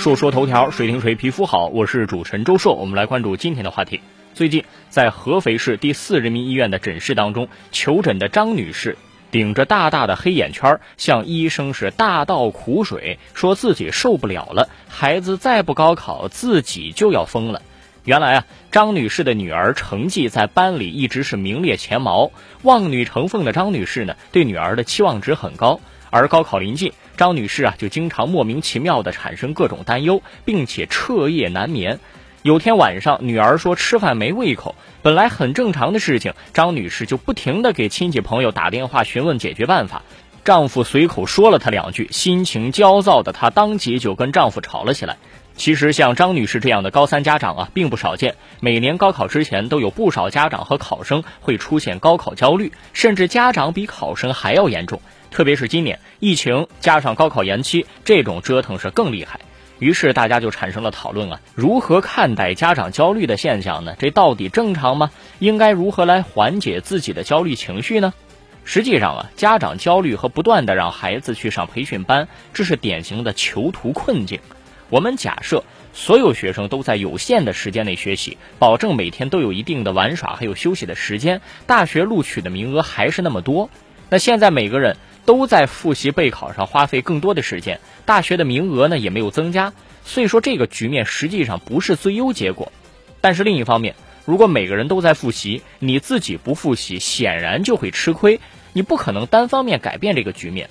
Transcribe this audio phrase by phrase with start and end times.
[0.00, 1.66] 说说头条，谁听谁皮肤好。
[1.66, 4.00] 我是主持人周硕，我们来关注今天的话题。
[4.32, 8.96] 最近，在合肥市第四人民医院的诊室当中，求诊的张女士
[9.30, 17.60] 顶着大大的黑眼圈，向医生是大倒苦水，说自己受不了了，孩子再不高考，自己就要疯了。
[18.04, 22.30] 原来啊，张女士的女儿成绩在班里一直是名列前茅，
[22.62, 25.78] 望女成凤的张女士呢，对女儿的期望值很高。
[26.10, 32.00] 而高考临近，张女士啊就经常莫名其妙的产生各种担忧，并且彻夜难眠。
[32.42, 40.02] 有天晚上，女儿说吃饭没胃口，本来很正常的事情，张女士就不停的给亲戚朋友打电话询问解决办法。
[40.42, 45.18] 丈夫随口说了她两句，心情焦躁的她当即就跟丈夫吵了起来。
[45.60, 48.36] 其实像张女士这样的高三家长啊，并不少见。
[48.60, 55.02] 每年高考之前，都有不少家长和考生会出现高考焦虑，甚至家长比考生还要严重。
[55.30, 59.38] 特别是今年疫情加上高考延期，这种折腾是更厉害。
[59.78, 63.94] 于是大家就产生了讨论啊，如何看待家长焦虑的现象呢？
[63.98, 65.10] 这到底正常吗？
[65.40, 68.14] 应该如何来缓解自己的焦虑情绪呢？
[68.64, 74.40] 实际上啊，家长焦虑和不断的让孩子去上培训班，这是典型的囚徒困境。
[74.90, 83.70] 我们假设所有学生都在有限的时间内学习，保证每天都有一定的玩耍还有休息的时间，大学录取的名额还是那么多。
[84.08, 89.72] 那现在每个人都在复习备考上花费更多的时间，大学的名额呢也没有增加，
[90.04, 92.72] 所以说这个局面实际上不是最优结果。
[93.20, 93.94] 但是另一方面，
[94.24, 98.40] 如果每个人都在复习，你自己不复习，显然就会吃亏。
[98.72, 100.68] 你不可能单方面改变这个局面。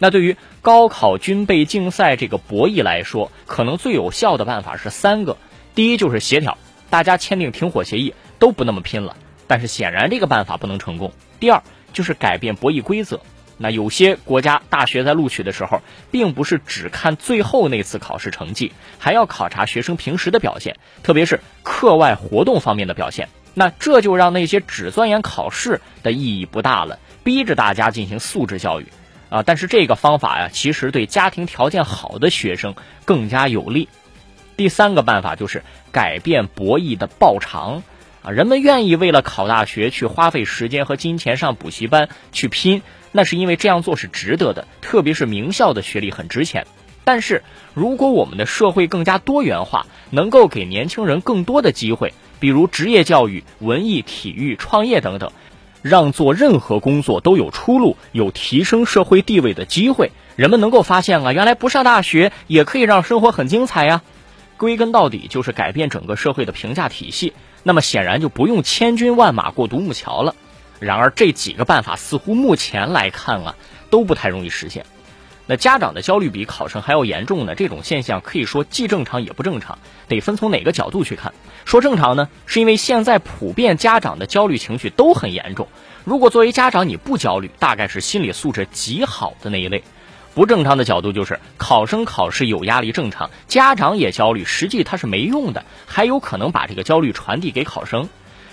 [0.00, 5.36] 那对于高考军备竞赛这个博弈来说，可能最有效的办法是三个：
[5.76, 6.58] 第一就是协调，
[6.90, 9.16] 大家签订停火协议，都不那么拼了。
[9.46, 11.12] 但是显然这个办法不能成功。
[11.38, 11.62] 第二。
[11.92, 13.20] 就是改变博弈规则。
[13.58, 23.28] 那有些国家大学在录取的时候，并不是只看最后那次考试成绩，还要考察学生平时的表现，特别是课外活动方面的表现。
[23.54, 28.86] 那这就让那些只钻研考试的意义不大了，逼着大家进行素质教育
[29.30, 29.42] 啊！
[29.42, 32.74] 但是这个方法呀，其实对家庭条件好的学生
[33.06, 33.88] 更加有利。
[34.56, 37.82] 第三个办法就是改变博弈的报偿。
[38.22, 42.82] 啊，人们愿意为了考大学去花费时间和金钱上补习班去拼，
[43.12, 46.66] 那是因为这样做是值得的，特别是名校的学历很值钱。
[47.02, 47.42] 但是，
[47.72, 55.32] 如果我们的社会更加多元化，能够给年轻人更多的机会，比如职业教育、文艺、体育、创业等等，
[55.82, 64.02] 让做任何工作都有出路，有提升社会地位的机会，人们能够发现啊，原来不上大学也可以让生活很精彩呀。
[64.56, 67.32] 归根到底，就是改变整个社会的评价体系。
[67.62, 70.34] 那么显然就不用千军万马过独木桥了。
[70.78, 73.54] 然而这几个办法似乎目前来看啊
[73.90, 74.86] 都不太容易实现。
[75.50, 77.56] 那家长的焦虑比考生还要严重呢？
[77.56, 81.34] 这种现象可以说既正常也不正常，得分从哪个角度去看。
[81.64, 85.66] 说正常呢，是因为现在普遍家长的焦虑情绪都很严重。
[86.04, 89.82] 如果作为家长你不焦虑，大概是心理素质极好的那一类。
[90.36, 98.08] 不正常的角度就是考生考试有压力正常，家长也焦虑，实际他是没用的，还有可能把这个焦虑传递给考生。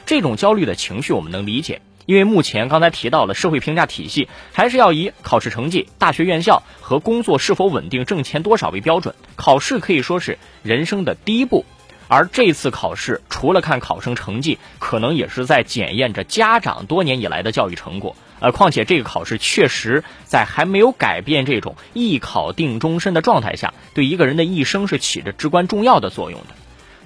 [0.07, 11.65] 这种焦虑的情绪我们能理解，因为目前刚才提到了社会评价体系还是要以考试成绩、大学院校和工作是否稳定、挣钱多少为标准，考试可以说是人生的第一步。
[12.07, 18.15] 而这次考试除了看考生成绩，可能也是在检验着家长多年以来的教育成果。
[18.39, 26.55] 呃，况且这个考试确实在还没有改变这种一考定终身的状态下，对一个人的一生是起着至关重要的作用的。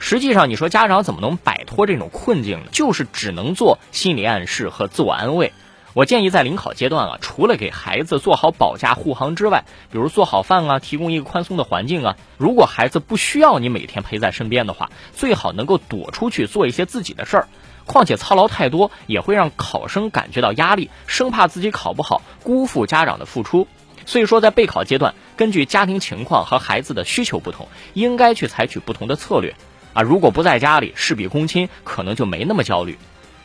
[0.03, 2.65] 实际上，你说家长怎么能摆脱这种困境呢？
[2.71, 5.53] 就是只能做心理暗示和自我安慰。
[5.93, 12.17] 我建议在临考阶段啊，除了给孩子做好保驾护航之外，比如做好饭啊，提供一个宽松的环境啊。
[12.37, 17.47] 如果孩子不需要你每天陪在身边的话，最好能够躲出去做一些自己的事儿。
[17.85, 23.67] 况且操劳太多也会让考生感觉到压力，生怕自己考不好，辜负家长的付出。
[24.07, 29.53] 所以说，在备考阶段，根据家庭情况和孩子的需求不同，应该去采取不同的策略。
[29.93, 32.97] 啊，如果不在家里，事必躬亲，可能就没那么焦虑。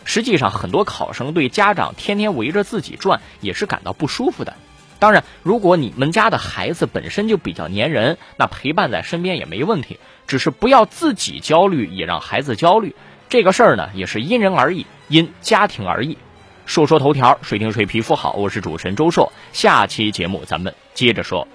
[0.04, 4.54] 实际上，很多考生对家长天天围着自己转也是感到不舒服的。
[4.98, 9.98] 当然，如果你们家的孩子本身就比较粘人，那陪伴在身边也没问题。
[10.26, 12.94] 只是不要自己焦虑，也让孩子焦虑。
[13.28, 16.16] 这个事儿呢，也是因人而异，因家庭而异。
[16.64, 18.32] 说说头条，谁听谁皮肤好。
[18.32, 21.46] 我是主持人周硕，下期节目咱们接着说。